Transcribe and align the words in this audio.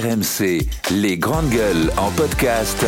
RMC, 0.00 0.66
les 0.92 1.18
grandes 1.18 1.50
gueules 1.50 1.90
en 1.98 2.10
podcast. 2.12 2.86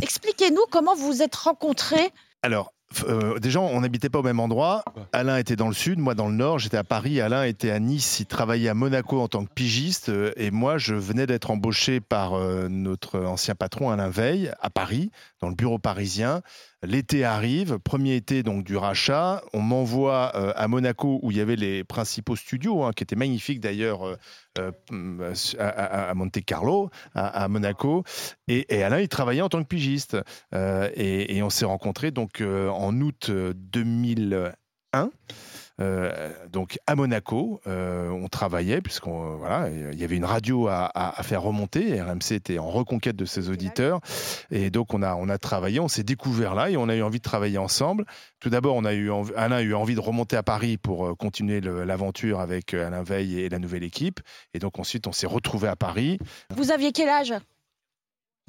Expliquez-nous 0.00 0.64
comment 0.70 0.94
vous 0.94 1.06
vous 1.08 1.22
êtes 1.22 1.36
rencontrés. 1.36 2.10
Alors, 2.42 2.72
euh, 3.04 3.38
déjà, 3.38 3.60
on 3.60 3.80
n'habitait 3.82 4.08
pas 4.08 4.20
au 4.20 4.22
même 4.22 4.40
endroit. 4.40 4.84
Alain 5.12 5.36
était 5.36 5.56
dans 5.56 5.68
le 5.68 5.74
sud, 5.74 5.98
moi 5.98 6.14
dans 6.14 6.28
le 6.28 6.34
nord. 6.34 6.58
J'étais 6.58 6.78
à 6.78 6.84
Paris. 6.84 7.20
Alain 7.20 7.44
était 7.44 7.70
à 7.70 7.78
Nice. 7.78 8.20
Il 8.20 8.26
travaillait 8.26 8.70
à 8.70 8.74
Monaco 8.74 9.20
en 9.20 9.28
tant 9.28 9.44
que 9.44 9.52
pigiste. 9.52 10.08
Euh, 10.08 10.32
et 10.36 10.50
moi, 10.50 10.78
je 10.78 10.94
venais 10.94 11.26
d'être 11.26 11.50
embauché 11.50 12.00
par 12.00 12.32
euh, 12.32 12.68
notre 12.70 13.20
ancien 13.20 13.54
patron 13.54 13.90
Alain 13.90 14.08
Veil 14.08 14.50
à 14.60 14.70
Paris, 14.70 15.10
dans 15.42 15.50
le 15.50 15.54
bureau 15.54 15.78
parisien. 15.78 16.40
L'été 16.82 17.24
arrive, 17.24 17.78
premier 17.78 18.16
été 18.16 18.42
donc 18.42 18.64
du 18.64 18.76
rachat. 18.76 19.42
On 19.52 19.60
m'envoie 19.60 20.28
à 20.28 20.66
Monaco 20.66 21.20
où 21.22 21.30
il 21.30 21.36
y 21.36 21.40
avait 21.40 21.56
les 21.56 21.84
principaux 21.84 22.36
studios, 22.36 22.84
hein, 22.84 22.92
qui 22.94 23.02
étaient 23.02 23.16
magnifiques 23.16 23.60
d'ailleurs 23.60 24.16
à, 24.58 26.14
Monte 26.14 26.42
Carlo, 26.44 26.90
à, 27.14 27.48
Monaco. 27.48 28.04
Et, 28.48 28.82
Alain, 28.82 29.00
il 29.00 29.08
travaillait 29.08 29.42
en 29.42 29.50
tant 29.50 29.62
que 29.62 29.68
pigiste. 29.68 30.16
Et, 30.54 31.36
et, 31.36 31.42
on 31.42 31.50
s'est 31.50 31.66
rencontrés 31.66 32.12
donc 32.12 32.42
en 32.42 32.98
août 33.00 33.30
2001. 33.30 35.10
Euh, 35.80 36.12
euh, 36.14 36.30
donc 36.50 36.78
à 36.86 36.94
Monaco, 36.94 37.60
euh, 37.66 38.08
on 38.10 38.28
travaillait 38.28 38.80
puisqu'on 38.80 39.36
voilà, 39.36 39.68
il 39.70 39.98
y 39.98 40.04
avait 40.04 40.16
une 40.16 40.24
radio 40.24 40.68
à, 40.68 41.12
faire 41.22 41.42
remonter. 41.42 42.00
RMC 42.00 42.32
était 42.32 42.58
en 42.58 42.68
reconquête 42.68 43.16
de 43.16 43.24
ses 43.24 43.48
auditeurs 43.48 44.00
et 44.50 44.70
donc 44.70 44.94
on 44.94 45.02
a 45.02 45.14
on 45.14 45.28
a 45.28 45.38
travaillé, 45.38 45.80
on 45.80 45.88
s'est 45.88 46.02
découvert 46.02 46.54
là 46.54 46.70
et 46.70 46.76
on 46.76 46.88
a 46.88 46.96
eu 46.96 47.02
envie 47.02 47.18
de 47.18 47.24
travailler 47.24 47.58
ensemble. 47.58 48.04
Tout 48.40 48.50
d'abord, 48.50 48.76
on 48.76 48.84
a 48.84 48.94
eu 48.94 49.10
Alain 49.36 49.56
a 49.56 49.62
eu 49.62 49.74
envie 49.74 49.94
de 49.94 50.00
remonter 50.00 50.36
à 50.36 50.42
Paris 50.42 50.76
pour 50.76 51.16
continuer 51.16 51.60
l'aventure 51.60 52.40
avec 52.40 52.74
Alain 52.74 53.02
Veil 53.02 53.40
et 53.40 53.48
la 53.48 53.58
nouvelle 53.58 53.82
équipe. 53.84 54.20
Et 54.54 54.58
donc 54.58 54.78
ensuite, 54.78 55.06
on 55.06 55.12
s'est 55.12 55.26
retrouvé 55.26 55.68
à 55.68 55.76
Paris. 55.76 56.18
Vous 56.56 56.70
aviez 56.70 56.92
quel 56.92 57.08
âge? 57.08 57.34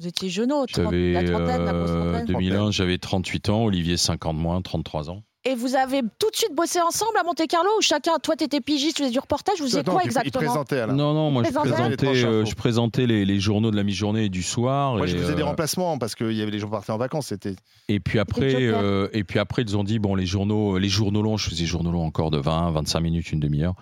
Vous 0.00 0.08
étiez 0.08 0.30
jeune, 0.30 0.48
la 0.48 1.22
trentaine, 1.22 1.64
la 1.64 2.22
2001, 2.22 2.72
j'avais 2.72 2.98
38 2.98 3.50
ans, 3.50 3.64
Olivier 3.64 3.96
50 3.96 4.36
moins, 4.36 4.60
33 4.60 5.10
ans. 5.10 5.22
Et 5.44 5.56
vous 5.56 5.74
avez 5.74 6.02
tout 6.20 6.30
de 6.30 6.36
suite 6.36 6.54
bossé 6.54 6.80
ensemble 6.80 7.16
à 7.18 7.24
Monte 7.24 7.44
Carlo 7.48 7.68
ou 7.76 7.82
chacun, 7.82 8.18
toi 8.22 8.36
tu 8.36 8.44
étais 8.44 8.60
pigiste, 8.60 8.96
tu 8.96 9.02
faisais 9.02 9.12
du 9.12 9.18
reportage, 9.18 9.58
vous 9.58 9.64
faisiez 9.64 9.82
quoi 9.82 10.04
exactement 10.04 10.64
Non, 10.92 11.14
non, 11.14 11.30
moi 11.32 11.42
je 11.44 11.50
présentais, 11.50 12.24
euh, 12.24 12.44
je 12.44 12.54
présentais 12.54 13.06
les, 13.06 13.40
journaux 13.40 13.72
de 13.72 13.76
la 13.76 13.82
mi-journée 13.82 14.26
et 14.26 14.28
du 14.28 14.42
soir. 14.42 14.96
Moi 14.96 15.06
je 15.06 15.16
faisais 15.16 15.34
des 15.34 15.42
euh, 15.42 15.46
remplacements 15.46 15.98
parce 15.98 16.14
qu'il 16.14 16.32
y 16.32 16.42
avait 16.42 16.52
les 16.52 16.60
gens 16.60 16.68
partaient 16.68 16.92
en 16.92 16.98
vacances. 16.98 17.26
C'était. 17.26 17.56
Et 17.88 17.98
puis 17.98 18.20
après, 18.20 18.54
euh, 18.54 19.08
et 19.12 19.24
puis 19.24 19.40
après 19.40 19.62
ils 19.62 19.76
ont 19.76 19.82
dit 19.82 19.98
bon 19.98 20.14
les 20.14 20.26
journaux, 20.26 20.78
les 20.78 20.88
journaux 20.88 21.22
longs, 21.22 21.36
je 21.36 21.50
faisais 21.50 21.66
journaux 21.66 21.90
longs 21.90 22.06
encore 22.06 22.30
de 22.30 22.38
20, 22.38 22.70
25 22.70 23.00
minutes, 23.00 23.32
une 23.32 23.40
demi-heure. 23.40 23.74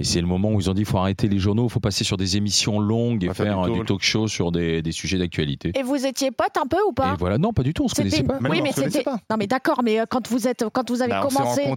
Et 0.00 0.04
c'est 0.04 0.20
le 0.22 0.26
moment 0.26 0.50
où 0.52 0.60
ils 0.60 0.70
ont 0.70 0.74
dit 0.74 0.80
il 0.80 0.86
faut 0.86 0.96
arrêter 0.96 1.28
les 1.28 1.38
journaux, 1.38 1.66
il 1.66 1.70
faut 1.70 1.78
passer 1.78 2.04
sur 2.04 2.16
des 2.16 2.38
émissions 2.38 2.80
longues 2.80 3.22
et 3.22 3.34
faire, 3.34 3.68
du, 3.68 3.84
talk 3.84 4.00
show 4.00 4.28
sur 4.28 4.50
des, 4.50 4.80
des 4.80 4.92
sujets 4.92 5.18
d'actualité. 5.18 5.72
Et 5.78 5.82
vous 5.82 6.06
étiez 6.06 6.30
potes 6.30 6.56
un 6.56 6.66
peu 6.66 6.78
ou 6.88 6.92
pas? 6.92 7.12
Et 7.12 7.16
voilà, 7.18 7.36
non, 7.36 7.52
pas 7.52 7.62
du 7.62 7.74
tout, 7.74 7.84
on 7.84 7.88
se 7.88 7.94
connaissait 7.94 8.22
pas. 8.22 8.38
oui, 8.48 8.62
mais 8.62 8.72
c'était. 8.72 9.04
Non, 9.28 9.36
mais 9.38 9.46
d'accord, 9.46 9.82
mais 9.82 10.00
euh, 10.00 10.06
quand 10.08 10.26
vous 10.28 10.48
êtes, 10.48 10.64
quand 10.72 10.90
vous 10.90 11.02
avez 11.02 11.10
bah, 11.10 11.28
commencé 11.28 11.68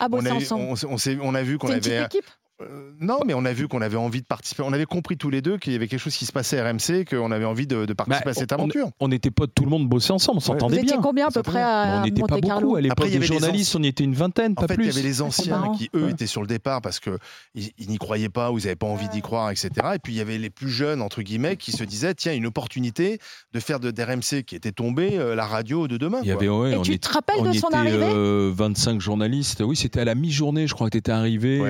à 0.00 0.08
bosser 0.08 0.30
on 0.30 0.32
a, 0.32 0.34
ensemble, 0.34 1.20
on, 1.22 1.34
a 1.34 1.42
vu 1.42 1.58
qu'on 1.58 1.68
avait. 1.68 1.98
Une 1.98 2.04
équipe? 2.04 2.24
Euh, 2.62 2.92
non, 3.00 3.18
mais 3.26 3.34
on 3.34 3.44
a 3.44 3.52
vu 3.52 3.68
qu'on 3.68 3.82
avait 3.82 3.98
envie 3.98 4.22
de 4.22 4.26
participer. 4.26 4.62
On 4.62 4.72
avait 4.72 4.86
compris 4.86 5.18
tous 5.18 5.28
les 5.28 5.42
deux 5.42 5.58
qu'il 5.58 5.74
y 5.74 5.76
avait 5.76 5.88
quelque 5.88 6.00
chose 6.00 6.16
qui 6.16 6.24
se 6.24 6.32
passait 6.32 6.58
à 6.58 6.70
RMC, 6.70 7.04
qu'on 7.04 7.30
avait 7.30 7.44
envie 7.44 7.66
de, 7.66 7.84
participer 7.92 8.24
bah, 8.24 8.30
à 8.30 8.34
cette 8.34 8.52
aventure. 8.52 8.88
On 8.98 9.08
n'était 9.08 9.30
pas 9.30 9.46
tout 9.46 9.64
le 9.64 9.70
monde 9.70 9.86
bossait 9.88 10.12
ensemble, 10.12 10.38
on 10.38 10.40
s'entendait 10.40 10.82
bien. 10.82 10.96
Vous 10.96 11.02
combien 11.02 11.26
à 11.26 11.30
peu 11.30 11.42
près 11.42 11.60
à 11.60 11.98
On 12.00 12.04
n'était 12.04 12.22
pas 12.22 12.38
beaucoup 12.38 12.76
à 12.76 12.80
l'époque. 12.80 13.08
Les 13.08 13.20
journalistes, 13.20 13.76
on 13.76 13.82
était 13.82 14.04
une 14.04 14.14
vingtaine, 14.14 14.54
pas 14.54 14.64
en 14.64 14.68
fait, 14.68 14.76
Il 14.78 14.86
y 14.86 14.88
avait 14.88 15.02
les 15.02 15.20
anciens 15.20 15.72
qui 15.76 15.90
eux 15.94 16.08
étaient 16.08 16.26
sur 16.26 16.40
le 16.40 16.46
départ 16.46 16.80
parce 16.80 16.98
que 16.98 17.18
ils, 17.54 17.72
n'y 17.88 17.98
croyaient 17.98 18.28
pas 18.30 18.50
ou 18.50 18.58
ils 18.58 18.64
n'avaient 18.64 18.76
pas 18.76 18.86
envie 18.86 19.08
d'y 19.08 19.20
croire, 19.20 19.50
etc. 19.50 19.70
Et 19.94 19.98
puis 19.98 20.14
il 20.14 20.16
y 20.16 20.20
avait 20.20 20.38
les 20.38 20.50
plus 20.50 20.70
jeunes 20.70 21.02
entre 21.02 21.20
guillemets 21.22 21.56
qui 21.56 21.72
se 21.72 21.84
disaient 21.84 22.14
tiens 22.14 22.32
une 22.32 22.46
opportunité 22.46 23.18
de 23.52 23.60
faire 23.60 23.80
de 23.80 23.90
d'RMC 23.90 24.44
qui 24.46 24.56
était 24.56 24.72
tombé 24.72 25.18
euh, 25.18 25.34
la 25.34 25.46
radio 25.46 25.88
de 25.88 25.96
demain. 25.96 26.20
Il 26.22 26.28
y 26.28 26.32
avait 26.32 26.46
Et 26.46 26.80
tu 26.82 26.98
te 26.98 27.08
rappelles 27.08 27.42
de 27.42 27.52
son 27.52 27.68
arrivée? 27.68 28.50
25 28.52 28.96
euh, 28.96 29.00
journalistes. 29.00 29.62
Oui, 29.64 29.76
c'était 29.76 30.00
à 30.00 30.04
la 30.04 30.14
mi-journée, 30.14 30.66
je 30.66 30.74
crois 30.74 30.86
que 30.86 30.92
tu 30.92 30.98
étais 30.98 31.12
arrivé 31.12 31.60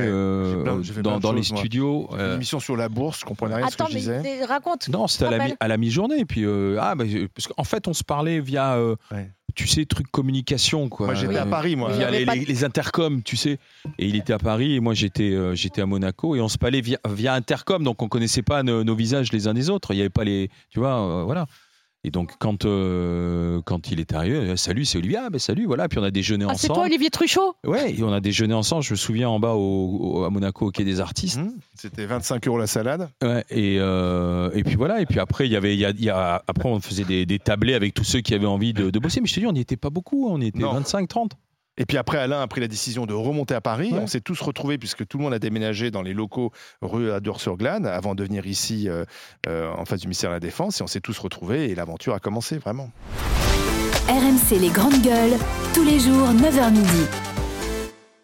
euh, 0.76 1.18
dans 1.18 1.32
les 1.32 1.42
studio. 1.42 2.08
Une 2.12 2.18
euh, 2.18 2.34
émission 2.36 2.60
sur 2.60 2.76
la 2.76 2.88
bourse, 2.88 3.20
je 3.20 3.24
comprenais 3.24 3.56
rien 3.56 3.68
ce 3.68 3.76
que 3.76 3.84
je 3.90 3.96
disais. 3.96 4.44
raconte. 4.44 4.88
Non, 4.88 5.06
c'était 5.06 5.56
à 5.58 5.68
la, 5.68 5.76
mi-journée. 5.76 6.24
Puis, 6.24 6.44
euh, 6.44 6.78
ah, 6.80 6.94
bah, 6.94 7.04
parce 7.34 7.48
qu'en 7.48 7.64
fait, 7.64 7.88
on 7.88 7.94
se 7.94 8.04
parlait 8.04 8.40
via. 8.40 8.74
Euh, 8.74 8.96
tu 9.54 9.66
sais, 9.66 9.86
truc 9.86 10.08
communication, 10.10 10.90
quoi. 10.90 11.06
Moi, 11.06 11.14
j'étais 11.14 11.38
à 11.38 11.46
Paris, 11.46 11.76
moi. 11.76 11.92
Via 11.92 12.10
les, 12.10 12.64
intercoms, 12.64 13.22
tu 13.22 13.36
sais. 13.36 13.58
Et 13.98 14.06
il 14.06 14.16
était 14.16 14.32
à 14.32 14.38
Paris 14.38 14.74
et 14.74 14.80
moi, 14.80 14.94
j'étais 14.94 15.34
j'étais 15.54 15.80
à 15.80 15.86
Monaco. 15.86 16.36
Et 16.36 16.40
on 16.40 16.48
se 16.48 16.58
parlait 16.58 16.80
via, 16.80 16.98
via 17.08 17.34
intercom, 17.34 17.82
donc 17.82 18.02
on 18.02 18.08
connaissait 18.08 18.42
pas 18.42 18.62
nos, 18.62 18.84
nos, 18.84 18.94
visages 18.94 19.32
les 19.32 19.48
uns 19.48 19.54
des 19.54 19.70
autres. 19.70 19.92
Il 19.92 19.96
n'y 19.96 20.02
avait 20.02 20.10
pas 20.10 20.24
les. 20.24 20.50
Tu 20.70 20.78
vois, 20.78 21.24
voilà. 21.24 21.46
Et 22.06 22.10
donc, 22.10 22.34
quand, 22.38 22.64
euh, 22.66 23.60
quand 23.64 23.90
il 23.90 23.98
est 23.98 24.14
arrivé, 24.14 24.36
euh, 24.36 24.56
salut, 24.56 24.84
c'est 24.84 24.96
Olivier. 24.96 25.18
Ah, 25.24 25.28
ben 25.28 25.40
salut, 25.40 25.66
voilà. 25.66 25.88
Puis 25.88 25.98
on 25.98 26.04
a 26.04 26.12
déjeuné 26.12 26.44
ah, 26.44 26.52
ensemble. 26.52 26.60
C'est 26.60 26.68
toi, 26.68 26.84
Olivier 26.84 27.10
Truchot 27.10 27.56
Ouais, 27.66 27.96
et 27.98 28.02
on 28.04 28.12
a 28.12 28.20
déjeuné 28.20 28.54
ensemble. 28.54 28.84
Je 28.84 28.92
me 28.92 28.96
souviens 28.96 29.28
en 29.28 29.40
bas 29.40 29.54
au, 29.54 30.22
à 30.22 30.30
Monaco, 30.30 30.66
au 30.66 30.70
quai 30.70 30.84
des 30.84 31.00
artistes. 31.00 31.40
Mmh. 31.40 31.56
C'était 31.74 32.06
25 32.06 32.46
euros 32.46 32.58
la 32.58 32.68
salade. 32.68 33.08
Ouais, 33.24 33.44
et, 33.50 33.78
euh, 33.80 34.50
et 34.54 34.62
puis 34.62 34.76
voilà. 34.76 35.00
Et 35.00 35.06
puis 35.06 35.18
après, 35.18 35.46
il 35.46 35.52
y 35.52 35.56
avait, 35.56 35.74
il 35.74 35.80
y 35.80 36.10
a, 36.10 36.44
après, 36.46 36.68
on 36.68 36.78
faisait 36.78 37.02
des, 37.02 37.26
des, 37.26 37.40
tablés 37.40 37.74
avec 37.74 37.92
tous 37.92 38.04
ceux 38.04 38.20
qui 38.20 38.34
avaient 38.34 38.46
envie 38.46 38.72
de, 38.72 38.90
de 38.90 38.98
bosser. 39.00 39.20
Mais 39.20 39.26
je 39.26 39.34
te 39.34 39.40
dis, 39.40 39.46
on 39.46 39.52
n'y 39.52 39.60
était 39.60 39.76
pas 39.76 39.90
beaucoup. 39.90 40.28
Hein. 40.28 40.34
On 40.34 40.40
était 40.40 40.62
25, 40.62 41.08
30. 41.08 41.32
Et 41.78 41.84
puis 41.84 41.98
après, 41.98 42.18
Alain 42.18 42.40
a 42.40 42.46
pris 42.46 42.60
la 42.60 42.68
décision 42.68 43.06
de 43.06 43.12
remonter 43.12 43.54
à 43.54 43.60
Paris. 43.60 43.92
On 43.92 44.06
s'est 44.06 44.20
tous 44.20 44.40
retrouvés, 44.40 44.78
puisque 44.78 45.06
tout 45.06 45.18
le 45.18 45.24
monde 45.24 45.34
a 45.34 45.38
déménagé 45.38 45.90
dans 45.90 46.02
les 46.02 46.14
locaux 46.14 46.52
rue 46.80 47.10
Adour-sur-Glane, 47.10 47.86
avant 47.86 48.14
de 48.14 48.24
venir 48.24 48.46
ici 48.46 48.88
euh, 48.88 49.04
euh, 49.46 49.70
en 49.72 49.84
face 49.84 50.00
du 50.00 50.06
ministère 50.06 50.30
de 50.30 50.34
la 50.34 50.40
Défense. 50.40 50.80
Et 50.80 50.82
on 50.82 50.86
s'est 50.86 51.00
tous 51.00 51.18
retrouvés 51.18 51.70
et 51.70 51.74
l'aventure 51.74 52.14
a 52.14 52.18
commencé, 52.18 52.58
vraiment. 52.58 52.90
RMC 54.08 54.58
Les 54.60 54.70
Grandes 54.70 55.02
Gueules, 55.02 55.36
tous 55.74 55.84
les 55.84 55.98
jours, 55.98 56.28
9h 56.28 56.70
midi. 56.70 57.25